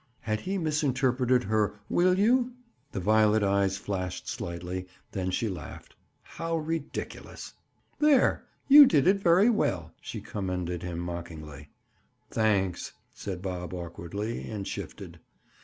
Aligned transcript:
Had 0.21 0.39
he 0.39 0.57
misinterpreted 0.57 1.43
her 1.43 1.75
"Will 1.87 2.17
you?" 2.17 2.53
The 2.91 2.99
violet 2.99 3.43
eyes 3.43 3.77
flashed 3.77 4.27
slightly, 4.27 4.87
then 5.11 5.29
she 5.29 5.47
laughed. 5.47 5.93
How 6.23 6.57
ridiculous! 6.57 7.53
"There! 7.99 8.43
You 8.67 8.87
did 8.87 9.05
it 9.05 9.19
very 9.19 9.51
well," 9.51 9.93
she 10.01 10.19
commended 10.19 10.81
him 10.81 10.97
mockingly. 10.97 11.69
"Thanks," 12.31 12.93
said 13.13 13.43
Bob 13.43 13.75
awkwardly, 13.75 14.49
and 14.49 14.67
shifted. 14.67 15.19